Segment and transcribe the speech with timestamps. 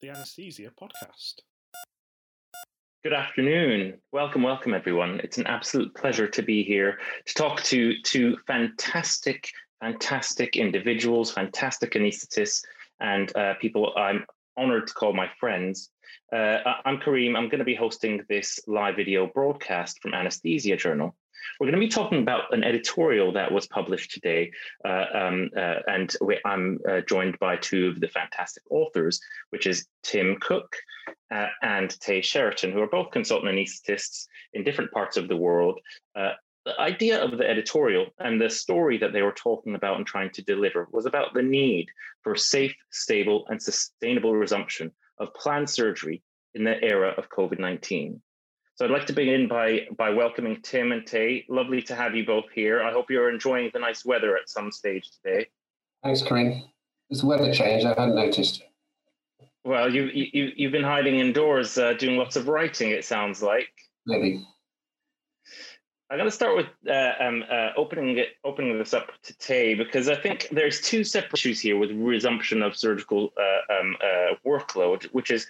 [0.00, 1.40] the Anesthesia Podcast.
[3.02, 3.98] Good afternoon.
[4.12, 5.20] Welcome, welcome, everyone.
[5.22, 9.50] It's an absolute pleasure to be here to talk to two fantastic,
[9.80, 12.62] fantastic individuals, fantastic anaesthetists,
[13.00, 14.24] and uh, people I'm
[14.56, 15.90] honored to call my friends.
[16.32, 17.36] Uh, I'm Kariem.
[17.36, 21.14] I'm going to be hosting this live video broadcast from Anesthesia Journal.
[21.58, 24.52] We're going to be talking about an editorial that was published today,
[24.84, 29.20] uh, um, uh, and we, I'm uh, joined by two of the fantastic authors,
[29.50, 30.76] which is Tim Cook
[31.30, 35.80] uh, and Tei Sheraton, who are both consultant anaesthetists in different parts of the world.
[36.14, 36.32] Uh,
[36.64, 40.30] the idea of the editorial and the story that they were talking about and trying
[40.30, 41.88] to deliver was about the need
[42.22, 46.22] for safe, stable, and sustainable resumption of planned surgery
[46.54, 48.20] in the era of COVID 19.
[48.80, 51.44] So I'd like to begin by by welcoming Tim and Tei.
[51.50, 52.82] Lovely to have you both here.
[52.82, 55.48] I hope you're enjoying the nice weather at some stage today.
[56.02, 56.62] Thanks, Kariem.
[57.10, 57.84] The weather changed?
[57.84, 58.62] I hadn't noticed.
[59.64, 62.90] Well, you, you you've been hiding indoors, uh, doing lots of writing.
[62.90, 63.68] It sounds like.
[64.06, 64.46] Maybe.
[66.10, 69.74] I'm going to start with uh, um, uh, opening it, opening this up to Tei
[69.74, 74.34] because I think there's two separate issues here with resumption of surgical uh, um, uh,
[74.46, 75.46] workload, which is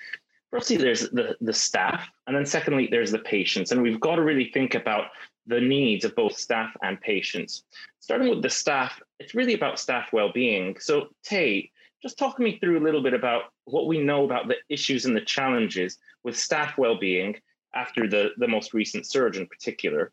[0.50, 4.22] firstly there's the, the staff and then secondly there's the patients and we've got to
[4.22, 5.06] really think about
[5.46, 7.64] the needs of both staff and patients.
[8.00, 10.76] Starting with the staff it's really about staff well-being.
[10.78, 11.70] So Tei
[12.02, 15.14] just talk me through a little bit about what we know about the issues and
[15.14, 17.36] the challenges with staff well-being
[17.74, 20.12] after the, the most recent surge in particular.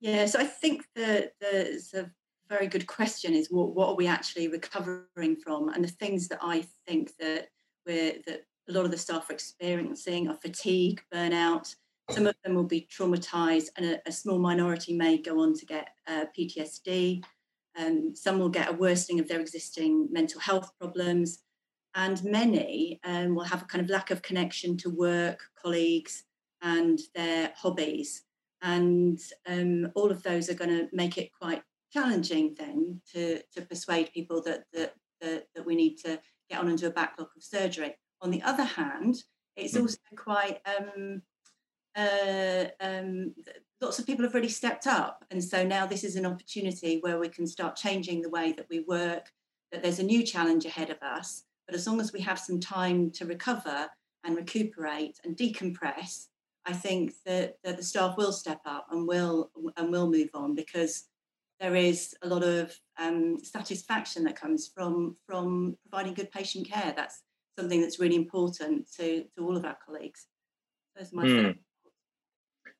[0.00, 2.10] Yeah so i think that the
[2.48, 5.68] very good question is what, what are we actually recovering from?
[5.70, 7.48] And the things that i think that
[7.86, 11.74] we're that a lot of the staff are experiencing are fatigue, burnout.
[12.10, 15.66] Some of them will be traumatized, and a, a small minority may go on to
[15.66, 17.22] get uh, PTSD.
[17.78, 21.40] Um, some will get a worsening of their existing mental health problems,
[21.94, 26.24] and many um, will have a kind of lack of connection to work, colleagues,
[26.62, 28.22] and their hobbies.
[28.62, 31.62] And um, all of those are going to make it quite
[31.92, 36.68] challenging then to, to persuade people that, that, that, that we need to get on
[36.68, 37.94] and do a backlog of surgery.
[38.22, 39.22] On the other hand,
[39.56, 39.82] it's mm.
[39.82, 41.22] also quite um,
[41.96, 43.34] uh, um,
[43.80, 47.18] lots of people have really stepped up, and so now this is an opportunity where
[47.18, 49.30] we can start changing the way that we work.
[49.72, 52.60] That there's a new challenge ahead of us, but as long as we have some
[52.60, 53.88] time to recover
[54.24, 56.26] and recuperate and decompress,
[56.64, 60.54] I think that, that the staff will step up and will and will move on
[60.54, 61.04] because
[61.60, 66.92] there is a lot of um, satisfaction that comes from from providing good patient care.
[66.94, 67.22] That's
[67.58, 70.26] something that's really important to, to all of our colleagues.
[70.96, 71.58] Those are my mm.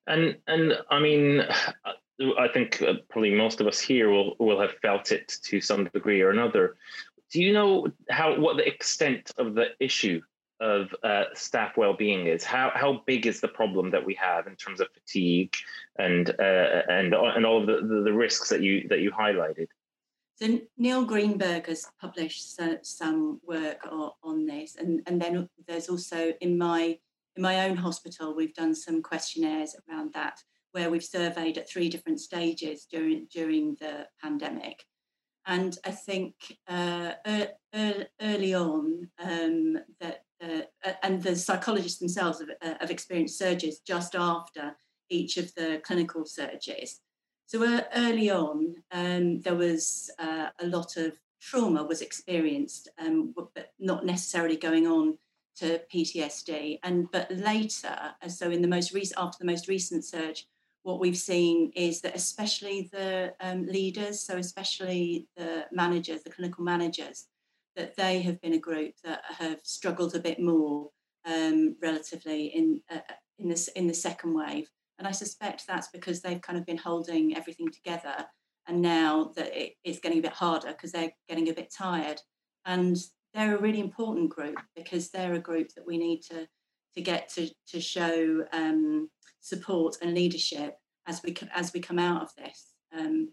[0.06, 1.42] And and I mean,
[2.38, 5.84] I think uh, probably most of us here will will have felt it to some
[5.92, 6.76] degree or another.
[7.32, 10.22] Do you know how what the extent of the issue
[10.59, 12.44] of uh, staff well-being is?
[12.44, 15.54] How how big is the problem that we have in terms of fatigue
[15.98, 19.69] and uh, and and all of the, the, the risks that you that you highlighted?
[20.36, 23.88] So Neil Greenberg has published some work
[24.22, 26.98] on this, and, and then there's also in my
[27.36, 30.38] in my own hospital we've done some questionnaires around that,
[30.72, 34.84] where we've surveyed at three different stages during during the pandemic,
[35.46, 36.34] and I think
[36.69, 37.12] uh,
[38.20, 44.14] early on um, that uh, and the psychologists themselves have, uh, have experienced surges just
[44.14, 44.76] after
[45.08, 47.00] each of the clinical surges
[47.46, 53.32] so uh, early on, um, there was uh, a lot of trauma was experienced, um,
[53.36, 55.16] but not necessarily going on
[55.56, 56.80] to PTSD.
[56.82, 57.96] And but later,
[58.28, 60.46] so in the most recent after the most recent surge,
[60.82, 66.64] what we've seen is that especially the um, leaders, so especially the managers, the clinical
[66.64, 67.26] managers,
[67.74, 70.90] that they have been a group that have struggled a bit more
[71.26, 73.00] um, relatively in uh,
[73.38, 74.70] in this in the second wave.
[74.98, 78.26] And I suspect that's because they've kind of been holding everything together.
[78.66, 82.20] And now that it, it's getting a bit harder because they're getting a bit tired.
[82.64, 82.96] And
[83.34, 86.48] they're a really important group because they're a group that we need to,
[86.94, 89.10] to get to, to show um,
[89.40, 90.76] support and leadership
[91.06, 92.72] as we, as we come out of this.
[92.96, 93.32] Um,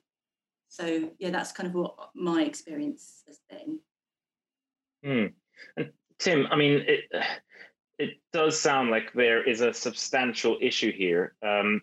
[0.67, 3.79] so, yeah, that's kind of what my experience has been.
[5.03, 5.25] Hmm.
[5.77, 7.01] And Tim, I mean, it,
[8.03, 11.35] it does sound like there is a substantial issue here.
[11.41, 11.81] Um,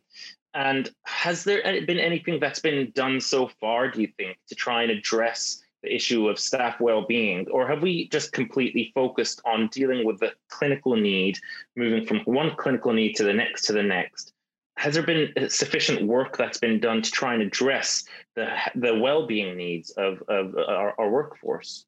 [0.53, 4.83] and has there been anything that's been done so far, do you think, to try
[4.83, 7.47] and address the issue of staff well-being?
[7.51, 11.39] Or have we just completely focused on dealing with the clinical need
[11.77, 14.33] moving from one clinical need to the next to the next?
[14.77, 19.57] Has there been sufficient work that's been done to try and address the the well-being
[19.57, 21.85] needs of, of our, our workforce?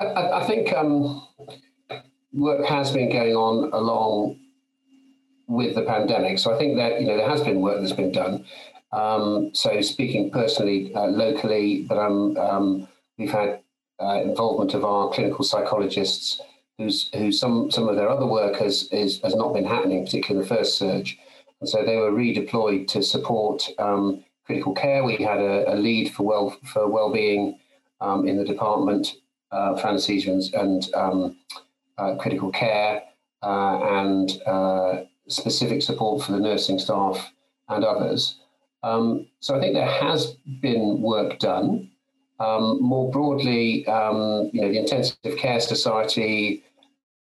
[0.00, 1.26] I, I think um,
[2.32, 4.38] work has been going on along
[5.46, 6.38] with the pandemic.
[6.38, 8.44] So I think that you know there has been work that's been done.
[8.92, 12.88] Um, so speaking personally, uh, locally, but um, um,
[13.18, 13.60] we've had
[14.00, 16.40] uh, involvement of our clinical psychologists,
[16.78, 20.46] who's who some some of their other work has is, has not been happening, particularly
[20.46, 21.18] the first surge,
[21.60, 25.04] and so they were redeployed to support um, critical care.
[25.04, 27.58] We had a, a, lead for well for well-being
[28.00, 29.14] um, in the department
[29.52, 31.36] uh, for anaesthesia and, and um,
[32.18, 33.02] critical care,
[33.42, 37.32] uh, and uh, specific support for the nursing staff
[37.68, 38.38] and others.
[38.82, 41.90] Um, so I think there has been work done.
[42.40, 46.64] Um, more broadly, um, you know, the Intensive Care Society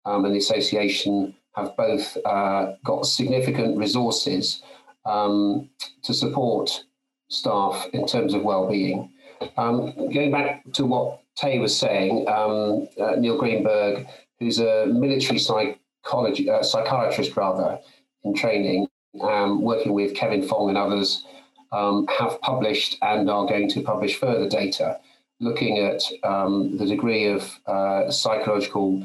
[0.05, 4.62] um, and the association have both uh, got significant resources
[5.06, 5.70] um,
[6.02, 6.84] to support
[7.29, 9.11] staff in terms of well-being.
[9.56, 14.06] Um, going back to what Tei was saying, uh, Neil Greenberg,
[14.38, 17.78] who's a military psychology uh, psychiatrist rather
[18.24, 18.86] in training,
[19.22, 21.24] um, working with Kevin Fong and others,
[21.72, 24.98] um, have published and are going to publish further data
[25.40, 29.04] looking at um, the degree of uh, psychological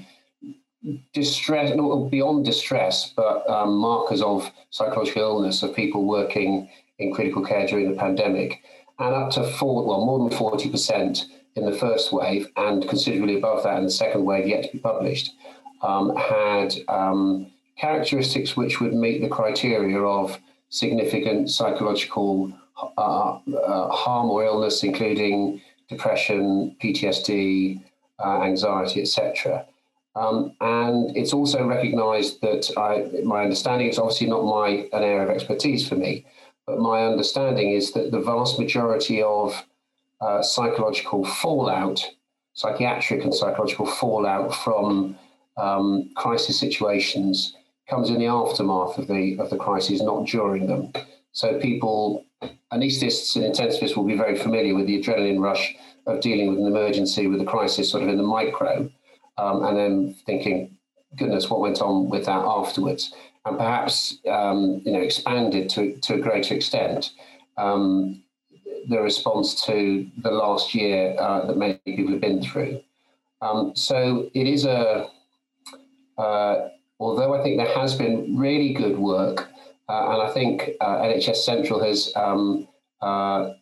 [1.13, 6.69] distress, not beyond distress, but um, markers of psychological illness of people working
[6.99, 8.61] in critical care during the pandemic,
[8.99, 11.25] and up to four, well, more than forty percent
[11.55, 14.79] in the first wave, and considerably above that in the second wave, yet to be
[14.79, 15.31] published,
[15.81, 20.37] um, had um, characteristics which would meet the criteria of
[20.69, 22.51] significant psychological
[22.97, 27.83] uh, uh, harm or illness, including depression, PTSD,
[28.23, 29.65] uh, anxiety, etc.
[30.15, 35.23] Um, and it's also recognised that I, my understanding is obviously not my an area
[35.23, 36.25] of expertise for me,
[36.65, 39.63] but my understanding is that the vast majority of
[40.21, 42.05] uh, psychological fallout,
[42.53, 45.17] psychiatric and psychological fallout from
[45.57, 47.55] um, crisis situations
[47.89, 50.91] comes in the aftermath of the of the crisis, not during them.
[51.33, 52.25] So people,
[52.73, 55.75] anaesthetists and intensivists will be very familiar with the adrenaline rush
[56.07, 58.89] of dealing with an emergency, with a crisis, sort of in the micro,
[59.37, 60.77] um, and then thinking,
[61.17, 63.13] goodness, what went on with that afterwards,
[63.45, 67.11] and perhaps um, you know expanded to to a greater extent.
[67.57, 68.23] Um,
[68.89, 72.81] the response to the last year uh, that many people have been through.
[73.41, 75.09] Um, so it is a
[76.17, 76.69] uh,
[76.99, 79.49] although I think there has been really good work,
[79.89, 82.67] uh, and I think uh, NHS Central has um,
[83.01, 83.53] uh,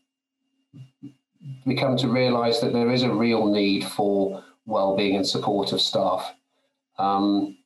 [1.65, 6.33] become to realise that there is a real need for well-being and support of staff.
[6.97, 7.57] Um,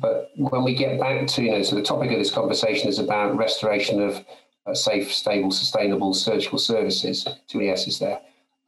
[0.00, 2.98] but when we get back to, you know, so the topic of this conversation is
[2.98, 4.24] about restoration of
[4.68, 7.26] uh, safe, stable, sustainable surgical services.
[7.46, 8.20] Two ESs there,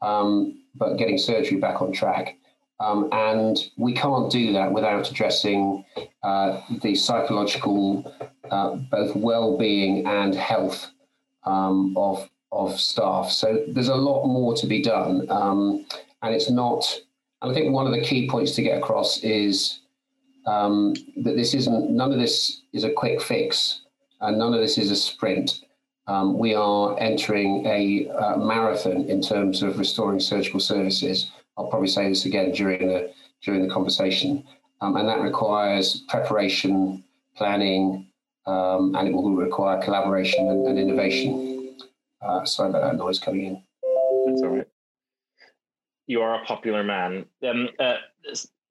[0.03, 2.37] um, but getting surgery back on track.
[2.81, 5.85] Um, and we can't do that without addressing
[6.23, 8.11] uh, the psychological,
[8.51, 10.91] uh, both well-being and health
[11.45, 13.31] um, of of staff.
[13.31, 15.87] So there's a lot more to be done, um,
[16.23, 17.01] and it's not.
[17.43, 19.81] And I think one of the key points to get across is
[20.47, 21.91] um, that this isn't.
[21.91, 23.83] None of this is a quick fix,
[24.21, 25.65] and none of this is a sprint.
[26.11, 31.31] Um, we are entering a uh, marathon in terms of restoring surgical services
[31.61, 33.13] I'll probably say this again during the
[33.43, 34.45] during the conversation,
[34.81, 37.05] um, and that requires preparation,
[37.37, 38.07] planning,
[38.47, 41.77] um, and it will require collaboration and, and innovation.
[42.23, 43.63] Uh, sorry about that noise coming in.
[44.27, 44.69] That's all right.
[46.07, 47.27] You are a popular man.
[47.47, 47.97] Um, uh,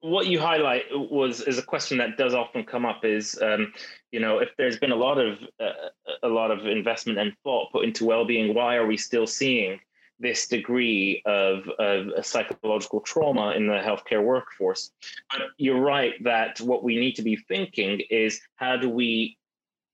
[0.00, 3.72] what you highlight was is a question that does often come up is um,
[4.12, 5.88] you know if there's been a lot of uh,
[6.22, 9.78] a lot of investment and thought put into well-being why are we still seeing
[10.20, 14.90] this degree of, of psychological trauma in the healthcare workforce.
[15.32, 19.38] But you're right that what we need to be thinking is how do we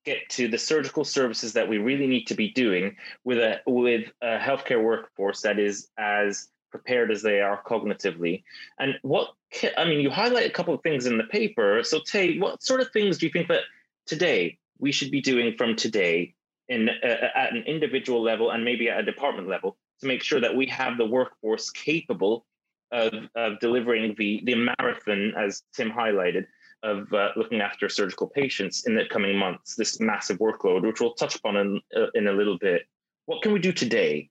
[0.05, 4.09] get to the surgical services that we really need to be doing with a with
[4.21, 8.43] a healthcare workforce that is as prepared as they are cognitively.
[8.79, 9.33] And what
[9.77, 11.81] I mean, you highlight a couple of things in the paper.
[11.83, 13.63] So, Tei, what sort of things do you think that
[14.05, 16.35] today we should be doing from today
[16.69, 20.39] in uh, at an individual level and maybe at a department level to make sure
[20.39, 22.45] that we have the workforce capable
[22.91, 26.45] of, of delivering the, the marathon, as Tim highlighted,
[26.83, 31.15] of uh, looking after surgical patients in the coming months, this massive workload, which we'll
[31.15, 32.83] touch upon in, uh, in a little bit.
[33.25, 34.29] What can we do today?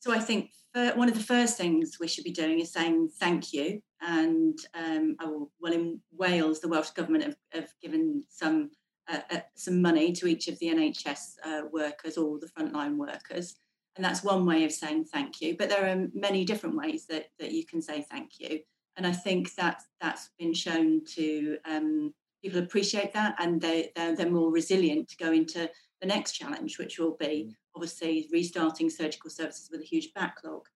[0.00, 3.52] So I think one of the first things we should be doing is saying thank
[3.52, 3.80] you.
[4.00, 5.16] And um,
[5.60, 8.70] well, in Wales, the Welsh government have, have given some
[9.10, 13.56] uh, uh, some money to each of the NHS uh, workers all the frontline workers.
[13.96, 15.56] And that's one way of saying thank you.
[15.56, 18.60] But there are many different ways that, that you can say thank you.
[18.96, 24.14] and I think that that's been shown to um, people appreciate that, and they they're,
[24.14, 25.70] they're, more resilient to go into
[26.00, 27.52] the next challenge, which will be mm.
[27.78, 30.66] Obviously restarting surgical services with a huge backlog.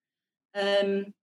[0.55, 1.13] Um,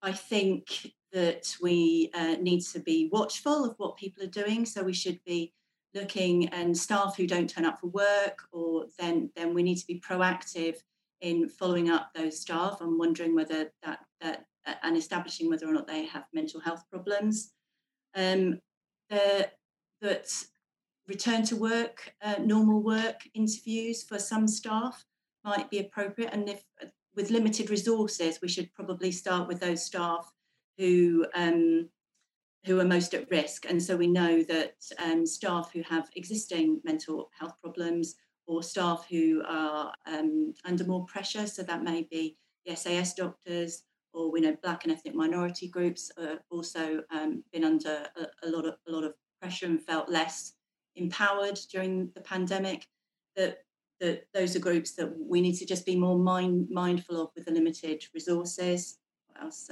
[0.00, 4.84] I think that we uh, need to be watchful of what people are doing, so
[4.84, 5.52] we should be
[5.92, 9.86] looking and staff who don't turn up for work, or then then we need to
[9.88, 10.76] be proactive
[11.20, 15.72] in following up those staff and wondering whether that that uh, and establishing whether or
[15.72, 17.50] not they have mental health problems.
[18.14, 18.60] Um,
[19.10, 19.50] the,
[20.00, 20.28] that
[21.08, 25.04] return to work, uh, normal work interviews for some staff
[25.44, 26.86] might be appropriate, and if uh,
[27.16, 30.30] with limited resources, we should probably start with those staff
[30.78, 31.88] who um,
[32.64, 33.66] who are most at risk.
[33.68, 39.06] And so we know that um, staff who have existing mental health problems or staff
[39.10, 42.36] who are um, under more pressure, so that may be
[42.66, 43.82] the SAS doctors,
[44.12, 48.48] or we know Black and ethnic minority groups have also um, been under a, a,
[48.48, 50.54] lot of a lot of pressure and felt less
[50.96, 52.86] empowered during the pandemic.
[53.36, 53.63] That
[54.00, 57.46] that those are groups that we need to just be more mind, mindful of with
[57.46, 58.98] the limited resources.
[59.28, 59.70] What else?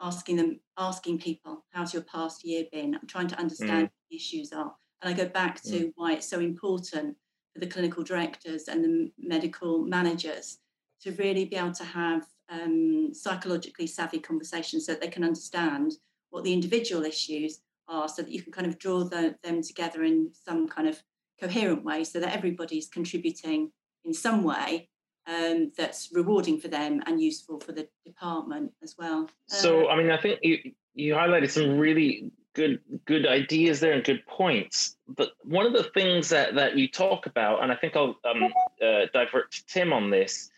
[0.00, 2.94] asking them, asking people, how's your past year been?
[2.94, 3.90] I'm trying to understand mm.
[3.90, 4.74] what the issues are.
[5.02, 5.92] And I go back to mm.
[5.96, 7.16] why it's so important
[7.52, 10.58] for the clinical directors and the medical managers
[11.02, 15.92] to really be able to have um, psychologically savvy conversations so that they can understand
[16.30, 20.04] what the individual issues are so that you can kind of draw the, them together
[20.04, 21.02] in some kind of
[21.44, 23.70] coherent way so that everybody's contributing
[24.04, 24.88] in some way
[25.26, 29.28] um, that's rewarding for them and useful for the department as well.
[29.46, 33.92] So, uh, I mean, I think you, you highlighted some really good good ideas there
[33.92, 34.96] and good points.
[35.08, 38.52] But one of the things that that you talk about, and I think I'll um,
[38.82, 40.50] uh, divert to Tim on this.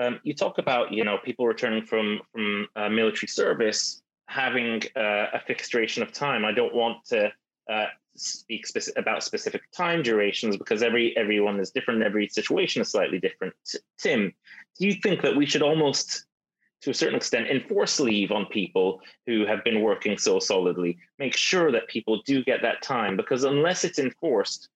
[0.00, 5.26] Um, you talk about you know people returning from from uh, military service having uh,
[5.34, 6.44] a fixed duration of time.
[6.44, 7.32] I don't want to
[7.68, 7.86] uh,
[8.20, 12.02] speak speci- about specific time durations because every everyone is different.
[12.02, 13.54] Every situation is slightly different.
[13.98, 14.32] Tim,
[14.78, 16.26] do you think that we should almost
[16.82, 20.98] to a certain extent, enforce leave on people who have been working so solidly.
[21.18, 24.68] Make sure that people do get that time because unless it's enforced,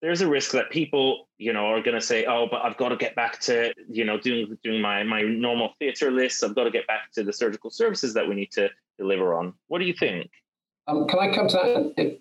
[0.00, 2.88] there's a risk that people, you know, are going to say, "Oh, but I've got
[2.88, 6.42] to get back to, you know, doing doing my my normal theatre lists.
[6.42, 9.52] I've got to get back to the surgical services that we need to deliver on."
[9.68, 10.30] What do you think?
[10.90, 12.18] Um, can I come to that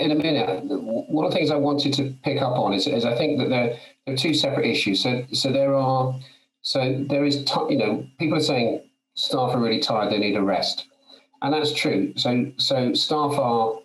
[0.00, 0.64] in a minute?
[0.64, 3.48] One of the things I wanted to pick up on is, is I think that
[3.48, 3.76] there,
[4.06, 5.02] there are two separate issues.
[5.02, 6.18] So, so there are
[6.62, 8.82] so there is, t- you know, people are saying
[9.14, 10.86] staff are really tired, they need a rest,
[11.42, 12.12] and that's true.
[12.16, 13.80] So, so staff are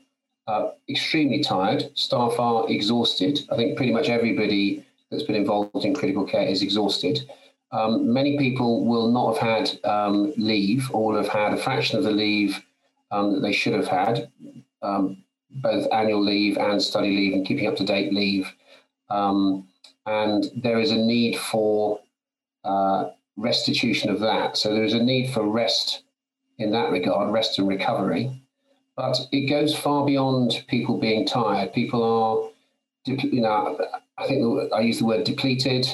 [0.45, 1.89] uh, extremely tired.
[1.95, 3.39] Staff are exhausted.
[3.51, 7.27] I think pretty much everybody that's been involved in critical care is exhausted.
[7.71, 11.97] Um, many people will not have had um, leave or will have had a fraction
[11.97, 12.61] of the leave
[13.11, 14.29] um, that they should have had,
[14.81, 18.51] um, both annual leave and study leave and keeping up to date leave.
[19.09, 19.67] Um,
[20.05, 21.99] and there is a need for
[22.63, 24.57] uh, restitution of that.
[24.57, 26.03] So there is a need for rest
[26.57, 28.41] in that regard, rest and recovery.
[28.95, 31.71] But it goes far beyond people being tired.
[31.71, 32.49] People are,
[33.05, 33.79] you know,
[34.17, 35.87] I think I use the word depleted.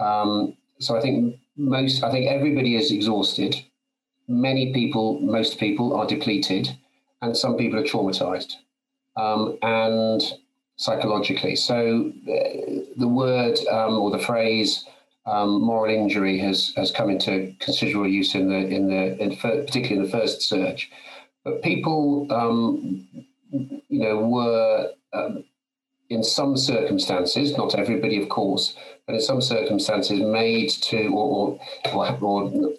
[0.00, 3.64] Um, so I think most, I think everybody is exhausted.
[4.28, 6.76] Many people, most people are depleted,
[7.20, 8.54] and some people are traumatized.
[9.16, 10.22] Um, and
[10.76, 11.54] psychologically.
[11.56, 14.84] So uh, the word um, or the phrase
[15.26, 19.96] um, moral injury has has come into considerable use in the in the in, particularly
[19.96, 20.90] in the first surge.
[21.44, 23.06] But people, um,
[23.50, 25.44] you know, were um,
[26.10, 28.76] in some circumstances, not everybody, of course,
[29.06, 31.60] but in some circumstances, made to or
[31.92, 32.72] or, or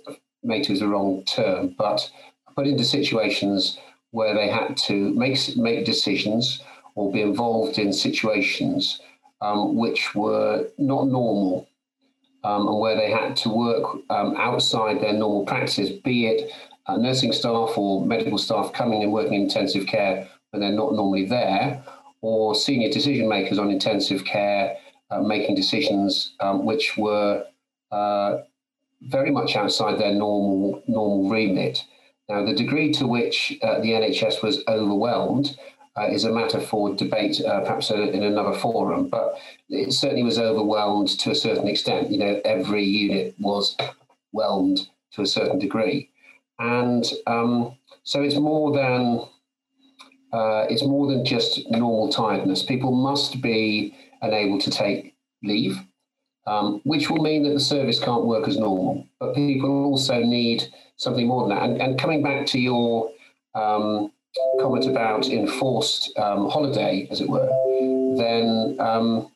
[0.43, 2.09] made to is the wrong term, but
[2.55, 3.79] put into situations
[4.11, 6.61] where they had to make make decisions
[6.95, 9.01] or be involved in situations
[9.41, 11.67] um, which were not normal
[12.43, 16.51] um, and where they had to work um, outside their normal practices, be it
[16.87, 20.93] uh, nursing staff or medical staff coming and working in intensive care when they're not
[20.93, 21.83] normally there,
[22.21, 24.77] or senior decision makers on intensive care
[25.09, 27.45] uh, making decisions um, which were
[27.91, 28.37] uh,
[29.07, 31.83] very much outside their normal normal remit.
[32.29, 35.57] Now, the degree to which uh, the NHS was overwhelmed
[35.97, 39.09] uh, is a matter for debate, uh, perhaps in another forum.
[39.09, 39.37] But
[39.69, 42.11] it certainly was overwhelmed to a certain extent.
[42.11, 43.75] You know, every unit was
[44.31, 46.09] whelmed to a certain degree,
[46.59, 49.25] and um, so it's more than
[50.31, 52.63] uh, it's more than just normal tiredness.
[52.63, 55.77] People must be unable to take leave,
[56.45, 59.07] um, which will mean that the service can't work as normal.
[59.19, 60.63] But people also need
[60.97, 61.63] something more than that.
[61.63, 63.11] And, and coming back to your
[63.55, 64.11] um,
[64.59, 67.47] comment about enforced um, holiday, as it were,
[68.17, 69.31] then um,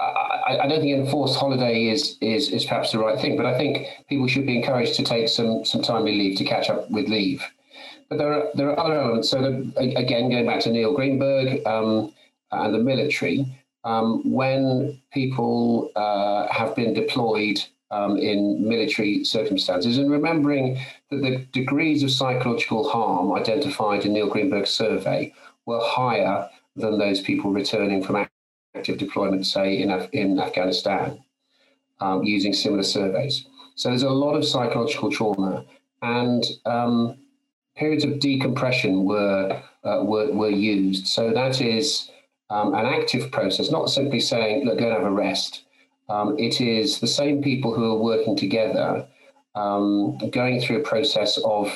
[0.00, 3.36] I, I, don't think enforced holiday is, is is perhaps the right thing.
[3.36, 6.70] But I think people should be encouraged to take some some timely leave to catch
[6.70, 7.44] up with leave.
[8.08, 9.30] But there are there are other elements.
[9.30, 12.12] So that, again, going back to Neil Greenberg um,
[12.50, 13.46] and the military,
[13.84, 20.78] um, when people uh, have been deployed um, in military circumstances, and remembering
[21.10, 25.32] that the degrees of psychological harm identified in Neil Greenberg's survey
[25.66, 28.26] were higher than those people returning from
[28.76, 31.18] active deployment, say in, Af- in Afghanistan,
[32.00, 33.46] um, using similar surveys.
[33.74, 35.64] So there's a lot of psychological trauma,
[36.02, 37.18] and um,
[37.76, 41.06] periods of decompression were, uh, were were used.
[41.06, 42.10] So that is
[42.50, 45.64] um, an active process, not simply saying, "Look, go and have a rest."
[46.08, 49.06] Um, it is the same people who are working together,
[49.54, 51.72] um, going through a process of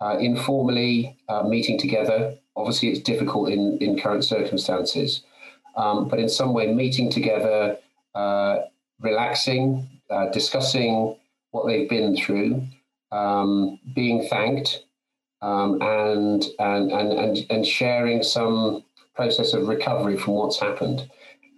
[0.00, 2.36] uh, informally uh, meeting together.
[2.56, 5.22] Obviously, it's difficult in, in current circumstances,
[5.76, 7.76] um, but in some way, meeting together,
[8.14, 8.58] uh,
[9.00, 11.16] relaxing, uh, discussing
[11.50, 12.62] what they've been through,
[13.12, 14.84] um, being thanked,
[15.42, 18.84] um, and, and, and, and, and sharing some
[19.16, 21.08] process of recovery from what's happened.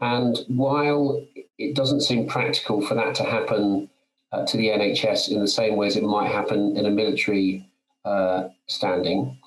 [0.00, 1.26] And while
[1.58, 3.90] it doesn't seem practical for that to happen
[4.32, 7.68] uh, to the NHS in the same way as it might happen in a military
[8.04, 9.38] uh, standing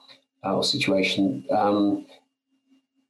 [0.44, 2.06] uh, or situation, um,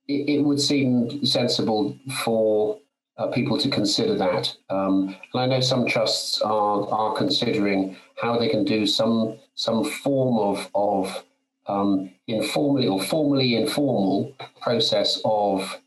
[0.08, 2.80] it, it, would seem sensible for
[3.18, 4.56] uh, people to consider that.
[4.70, 9.84] Um, and I know some trusts are, are considering how they can do some some
[9.84, 11.24] form of, of
[11.72, 15.78] um, informally or formally informal process of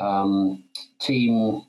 [0.00, 0.64] um,
[1.00, 1.62] team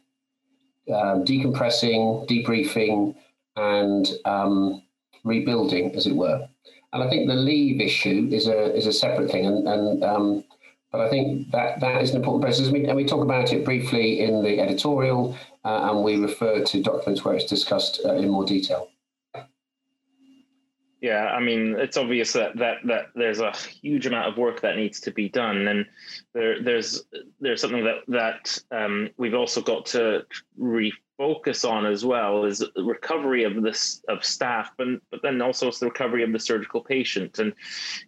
[0.88, 3.16] uh, decompressing, debriefing,
[3.56, 4.84] and um,
[5.24, 6.48] rebuilding, as it were.
[6.94, 10.44] And I think the leave issue is a is a separate thing, and, and um,
[10.92, 12.68] but I think that that is an important process.
[12.68, 16.64] And we, and we talk about it briefly in the editorial, uh, and we refer
[16.64, 18.88] to documents where it's discussed uh, in more detail.
[21.06, 24.76] Yeah, I mean, it's obvious that, that that there's a huge amount of work that
[24.76, 25.86] needs to be done, and
[26.34, 27.04] there there's
[27.40, 30.26] there's something that that um, we've also got to
[30.60, 35.78] refocus on as well is recovery of this of staff, but but then also it's
[35.78, 37.54] the recovery of the surgical patient, and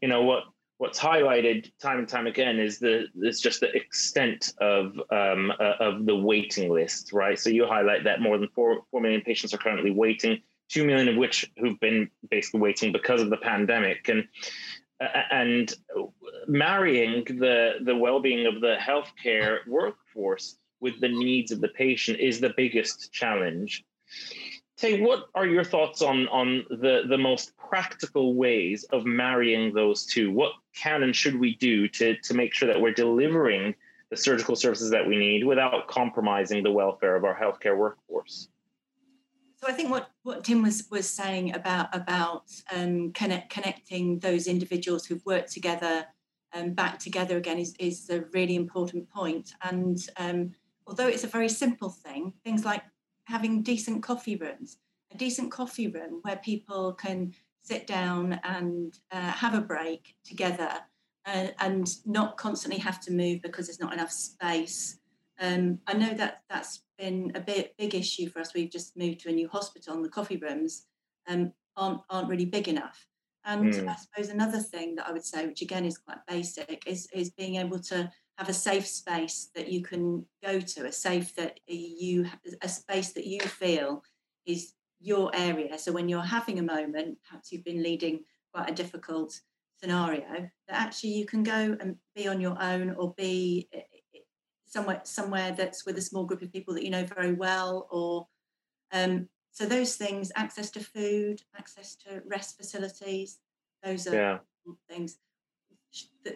[0.02, 0.46] you know what
[0.80, 5.74] what's highlighted time and time again is the is just the extent of um, uh,
[5.80, 7.38] of the waiting list, right?
[7.38, 11.08] So you highlight that more than four four million patients are currently waiting two million
[11.08, 14.28] of which who've been basically waiting because of the pandemic and
[15.32, 15.76] and
[16.48, 22.40] marrying the the well-being of the healthcare workforce with the needs of the patient is
[22.40, 23.84] the biggest challenge.
[24.78, 30.06] Tei, what are your thoughts on on the the most practical ways of marrying those
[30.06, 30.32] two?
[30.32, 33.76] What can and should we do to to make sure that we're delivering
[34.10, 38.50] the surgical services that we need without compromising the welfare of our healthcare workforce?
[39.58, 42.44] So I think what, what Tim was was saying about about
[42.74, 46.06] um, connect, connecting those individuals who've worked together
[46.54, 49.54] um, back together again is, is a really important point.
[49.64, 50.52] And um,
[50.86, 52.84] although it's a very simple thing, things like
[53.26, 54.78] having decent coffee rooms,
[55.12, 60.70] a decent coffee room where people can sit down and uh, have a break together
[61.26, 65.00] uh, and not constantly have to move because there's not enough space.
[65.40, 68.54] Um, I know that that's been a bit big issue for us.
[68.54, 70.86] We've just moved to a new hospital, and the coffee rooms
[71.28, 73.08] um, aren't aren't really big enough.
[73.46, 73.88] And mm.
[73.88, 77.30] I suppose another thing that I would say, which again is quite basic, is is
[77.30, 81.60] being able to have a safe space that you can go to, a safe that
[81.68, 82.28] you
[82.62, 84.04] a space that you feel
[84.46, 85.78] is your area.
[85.78, 88.22] So when you're having a moment, perhaps you've been leading
[88.54, 89.40] quite a difficult
[89.80, 93.70] scenario, that actually you can go and be on your own or be
[94.68, 98.28] somewhere somewhere that's with a small group of people that you know very well or
[98.94, 103.40] um, so those things access to food access to rest facilities
[103.84, 104.38] those are yeah.
[104.90, 105.18] things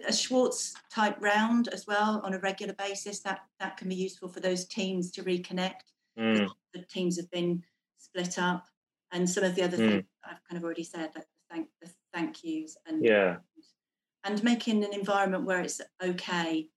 [0.07, 4.29] a schwartz type round as well on a regular basis that that can be useful
[4.29, 6.47] for those teams to reconnect mm.
[6.73, 7.61] the teams have been
[7.97, 8.65] split up
[9.11, 9.89] and some of the other mm.
[9.89, 13.35] things i've kind of already said like the thank the thank yous and yeah
[14.23, 16.69] and making an environment where it's okay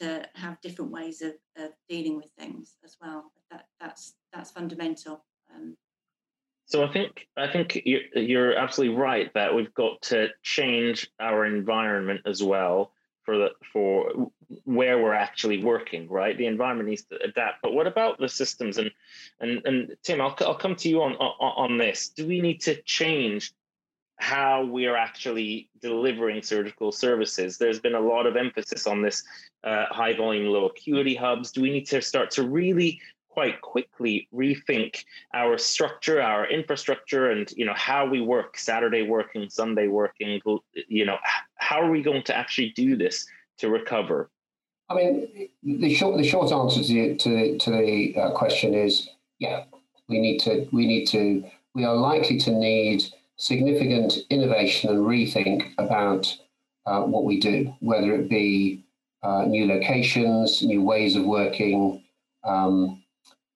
[0.00, 3.32] to have different ways of, of dealing with things as well.
[3.50, 5.24] That that's that's fundamental.
[5.54, 5.76] Um,
[6.66, 12.22] so I think I think you're, absolutely right that we've got to change our environment
[12.26, 12.92] as well
[13.24, 14.30] for the for
[14.64, 16.08] where we're actually working.
[16.08, 17.62] Right, the environment needs to adapt.
[17.62, 18.78] But what about the systems?
[18.78, 18.90] And
[19.40, 22.08] and and Tim, I'll I'll come to you on on, on this.
[22.08, 23.52] Do we need to change
[24.18, 27.58] how we're actually delivering surgical services.
[27.58, 29.24] There's been a lot of emphasis on this
[29.64, 31.50] uh, high volume, low acuity hubs.
[31.50, 33.00] Do we need to start to really
[33.34, 39.50] quite quickly rethink our structure, our infrastructure, and you know how we work, Saturday working,
[39.50, 40.40] Sunday working.
[40.88, 41.18] You know,
[41.56, 43.26] how are we going to actually do this
[43.58, 44.30] to recover?
[44.88, 49.64] I mean, the short the short answer to to, to the uh, question is yeah.
[50.06, 53.04] We need to we need to we are likely to need
[53.36, 56.36] significant innovation and rethink about
[56.86, 58.84] uh, what we do, whether it be
[59.22, 62.02] uh, new locations, new ways of working,
[62.44, 63.02] um,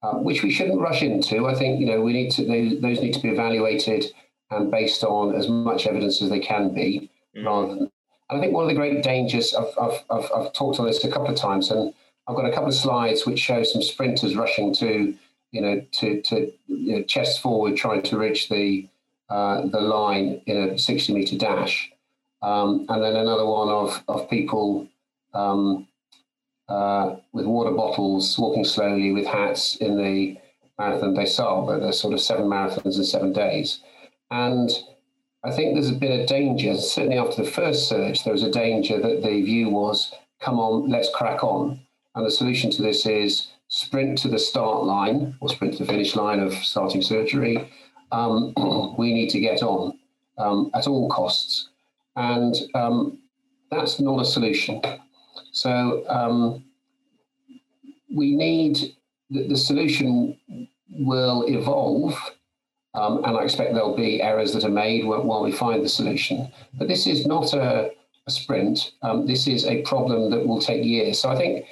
[0.03, 1.47] uh, which we shouldn't rush into.
[1.47, 4.07] I think you know we need to those, those need to be evaluated
[4.51, 7.45] and based on as much evidence as they can be, mm.
[7.45, 7.91] rather than.
[8.31, 11.03] And I think one of the great dangers I've, I've, I've, I've talked on this
[11.05, 11.95] a couple of times, and
[12.27, 15.15] I've got a couple of slides which show some sprinters rushing to
[15.53, 18.89] you know to to you know, chest forward trying to reach the
[19.31, 21.91] uh, the line in a 60 meter dash.
[22.41, 24.89] Um, and then another one of, of people
[25.35, 25.89] um,
[26.69, 30.37] uh, with water bottles walking slowly with hats in the
[30.79, 31.81] Marathon des Sables.
[31.81, 33.81] There's sort of seven marathons in seven days.
[34.31, 34.71] And
[35.45, 39.01] I think there's been a danger, certainly after the first surge, there was a danger
[39.01, 41.81] that the view was, come on, let's crack on.
[42.15, 45.93] And the solution to this is sprint to the start line or sprint to the
[45.93, 47.71] finish line of starting surgery.
[48.13, 48.55] Um,
[48.99, 49.99] we need to get on
[50.39, 51.69] um, at all costs.
[52.17, 53.19] And um,
[53.71, 54.83] that's not a solution.
[55.53, 56.65] So um,
[58.13, 58.95] we need
[59.31, 60.39] the, the, solution
[60.91, 62.15] will evolve,
[62.95, 66.51] um, and I expect there'll be errors that are made while we find the solution.
[66.75, 67.91] But this is not a,
[68.27, 68.93] a sprint.
[69.03, 71.21] Um, this is a problem that will take years.
[71.21, 71.67] So I think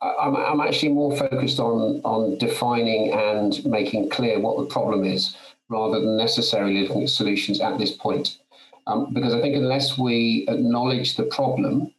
[0.00, 5.36] I'm, I'm actually more focused on on defining and making clear what the problem is,
[5.68, 8.38] rather than necessarily looking at solutions at this point.
[8.86, 11.92] Um, because I think unless we acknowledge the problem,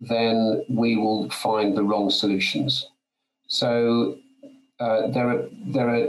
[0.00, 2.90] then we will find the wrong solutions.
[3.46, 4.18] So
[4.78, 6.06] uh, there are there are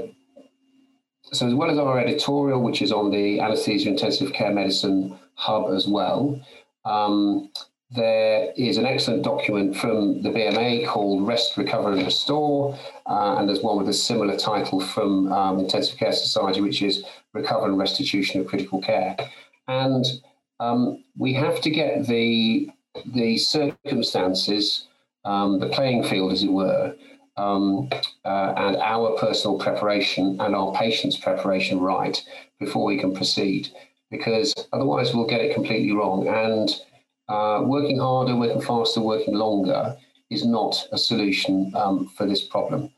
[1.31, 5.73] so as well as our editorial, which is on the anesthesia intensive care medicine hub
[5.73, 6.39] as well.
[6.83, 7.49] Um,
[7.95, 13.47] there is an excellent document from the BMA called Rest, Recover and Restore, uh, and
[13.47, 17.03] there's one with a similar title from um, Intensive Care Society, which is
[17.33, 19.15] Recover and Restitution of Critical Care.
[19.67, 20.05] And
[20.59, 22.69] um, we have to get the
[23.13, 24.87] the circumstances,
[25.25, 26.95] um, the playing field, as it were,
[27.35, 27.89] um,
[28.23, 32.23] uh, and our personal preparation and our patient's preparation right
[32.57, 33.67] before we can proceed,
[34.09, 36.27] because otherwise we'll get it completely wrong.
[36.27, 36.69] And
[37.27, 39.97] uh, working harder, working faster, working longer
[40.29, 42.91] is not a solution um, for this problem.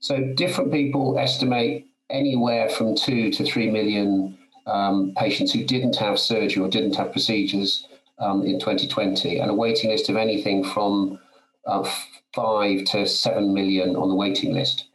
[0.00, 6.18] So different people estimate anywhere from two to three million um, patients who didn't have
[6.18, 7.86] surgery or didn't have procedures
[8.18, 11.18] um, in 2020, and a waiting list of anything from
[11.66, 11.88] uh,
[12.34, 14.86] five to seven million on the waiting list.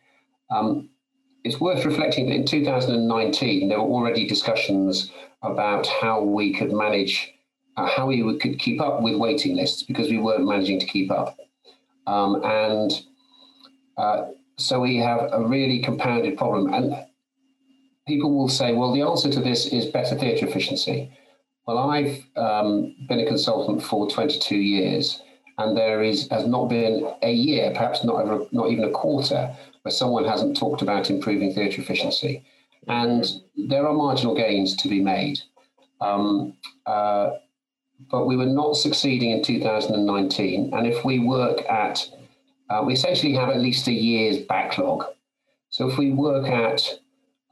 [0.49, 0.89] Um,
[1.43, 7.34] it's worth reflecting that in 2019 there were already discussions about how we could manage
[7.88, 11.38] how we could keep up with waiting lists because we weren't managing to keep up.
[12.08, 12.92] Um, and
[13.98, 16.74] uh, so we have a really compounded problem.
[16.74, 17.06] And
[18.08, 21.12] people will say, well, the answer to this is better theatre efficiency.
[21.68, 25.22] Well, I've um, been a consultant for 22 years,
[25.60, 29.56] and there is has not been a year, perhaps not ever, not even a quarter,
[29.84, 32.44] where someone hasn't talked about improving theatre efficiency.
[32.88, 33.24] And
[33.56, 35.39] there are marginal gains to be made.
[36.02, 37.32] Um, uh,
[38.12, 40.74] but we were not succeeding in 2019.
[40.74, 42.08] And if we work at,
[42.70, 45.06] uh, we essentially have at least a year's backlog.
[45.70, 47.00] So if we work at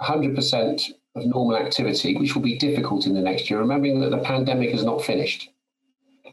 [0.01, 4.19] 100% of normal activity, which will be difficult in the next year, remembering that the
[4.19, 5.49] pandemic is not finished.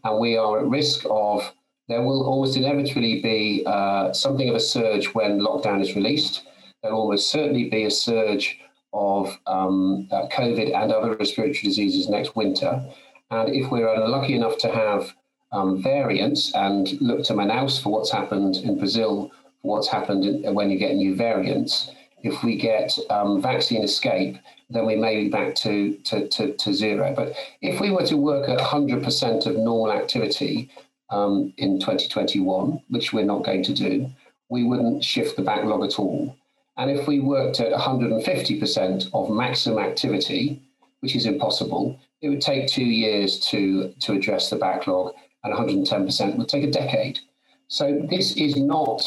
[0.04, 1.52] And we are at risk of,
[1.88, 6.46] there will almost inevitably be uh, something of a surge when lockdown is released.
[6.82, 8.58] There will almost certainly be a surge
[8.92, 12.84] of um, uh, COVID and other respiratory diseases next winter.
[13.34, 15.12] And if we're unlucky enough to have
[15.50, 20.54] um, variants and look to Manaus for what's happened in Brazil, for what's happened in,
[20.54, 21.90] when you get new variants,
[22.22, 24.36] if we get um, vaccine escape,
[24.70, 27.12] then we may be back to, to, to, to, zero.
[27.14, 30.70] But if we were to work at 100% of normal activity
[31.10, 34.10] um, in 2021, which we're not going to do,
[34.48, 36.36] we wouldn't shift the backlog at all.
[36.76, 40.62] And if we worked at 150% of maximum activity,
[41.00, 45.12] which is impossible, it would take two years to, to address the backlog,
[45.44, 47.20] and 110% would take a decade.
[47.68, 49.04] So this is not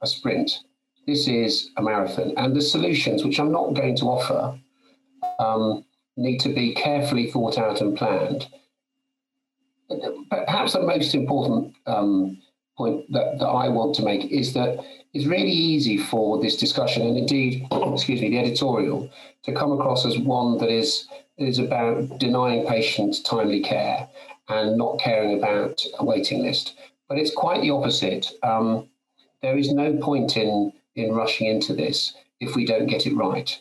[0.00, 0.60] a sprint.
[1.06, 2.32] This is a marathon.
[2.38, 4.58] And the solutions, which I'm not going to offer,
[5.38, 5.84] um,
[6.16, 8.48] need to be carefully thought out and planned.
[10.30, 12.38] Perhaps the most important um,
[12.78, 17.02] point that, that I want to make is that it's really easy for this discussion
[17.02, 19.10] and indeed, excuse me, the editorial
[19.42, 21.06] to come across as one that is
[21.38, 24.08] is about denying patients timely care
[24.48, 26.76] and not caring about a waiting list.
[27.08, 28.30] But it's quite the opposite.
[28.42, 28.88] Um,
[29.42, 33.60] there is no point in in rushing into this if we don't get it right.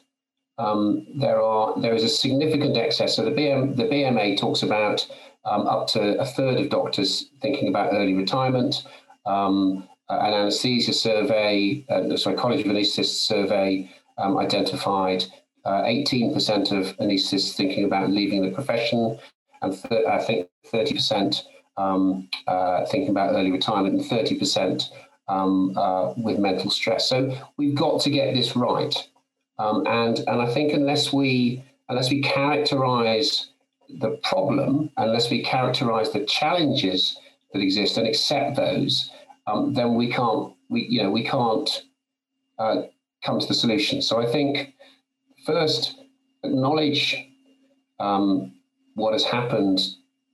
[0.58, 3.16] Um, there are there is a significant excess.
[3.16, 5.06] So the BM, the BMA talks about
[5.46, 8.84] um, up to a third of doctors thinking about early retirement.
[9.26, 15.26] Um, an anaesthesia survey, uh, sorry, College of Anaesthetists survey um, identified
[15.66, 19.18] uh, 18% of anaesthetists thinking about leaving the profession,
[19.62, 21.44] and th- I think 30%
[21.78, 24.90] um, uh, thinking about early retirement, and 30%
[25.28, 27.10] um, uh, with mental stress.
[27.10, 28.96] So we've got to get this right,
[29.58, 33.48] um, and and I think unless we unless we characterise
[34.00, 37.18] the problem, unless we characterise the challenges
[37.54, 39.12] that exist and accept those,
[39.48, 41.84] um, then we can't we you know we can't
[42.60, 42.84] uh,
[43.24, 44.02] come to the solution.
[44.02, 44.74] So I think
[45.46, 45.96] first
[46.44, 47.16] acknowledge
[48.00, 48.54] um,
[48.96, 49.80] what has happened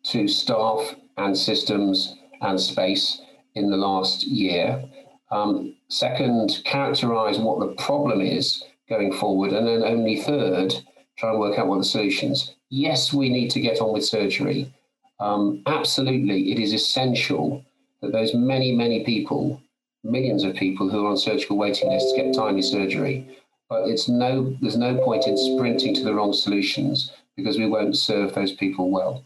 [0.03, 3.21] to staff and systems and space
[3.55, 4.83] in the last year.
[5.31, 9.51] Um, second, characterize what the problem is going forward.
[9.51, 10.73] And then only third,
[11.17, 12.55] try and work out what the solutions.
[12.69, 14.73] Yes, we need to get on with surgery.
[15.19, 17.63] Um, absolutely, it is essential
[18.01, 19.61] that those many, many people,
[20.03, 23.37] millions of people who are on surgical waiting lists get timely surgery.
[23.69, 27.95] But it's no, there's no point in sprinting to the wrong solutions because we won't
[27.95, 29.23] serve those people well.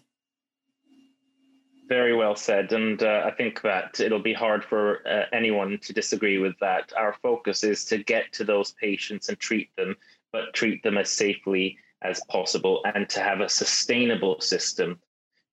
[1.88, 2.73] Very well said.
[2.73, 6.91] And uh, I think that it'll be hard for uh, anyone to disagree with that.
[6.97, 9.95] Our focus is to get to those patients and treat them,
[10.34, 14.99] but treat them as safely as possible and to have a sustainable system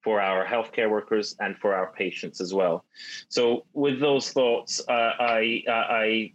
[0.03, 2.85] for our healthcare workers and for our patients as well.
[3.29, 6.33] So, with those thoughts, uh, I uh, I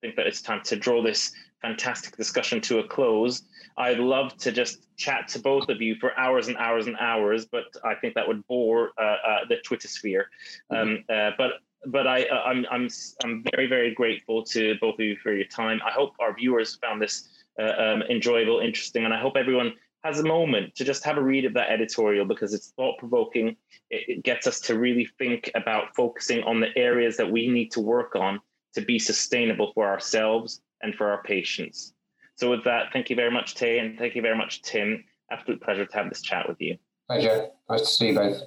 [0.00, 3.42] think that it's time to draw this fantastic discussion to a close.
[3.76, 7.46] I'd love to just chat to both of you for hours and hours and hours,
[7.46, 10.28] but I think that would bore uh, uh, the Twitter sphere.
[10.70, 11.52] Um, uh, but
[11.86, 12.88] but I, uh, I'm I'm
[13.24, 15.80] I'm very very grateful to both of you for your time.
[15.86, 19.72] I hope our viewers found this uh, um, enjoyable, interesting, and I hope everyone
[20.04, 23.56] has a moment to just have a read of that editorial because it's thought provoking.
[23.90, 27.70] It, it, gets us to really think about focusing on the areas that we need
[27.72, 28.40] to work on
[28.74, 31.92] to be sustainable for ourselves and for our patients.
[32.34, 35.04] So, with that, thank you very much, Tei, and thank you very much, Tim.
[35.30, 36.76] Absolute pleasure to have this chat with you.
[37.08, 37.48] Pleasure.
[37.68, 38.42] Nice to see you both.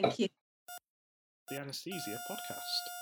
[0.00, 0.28] Thank you.
[1.48, 3.01] The Anesthesia Podcast.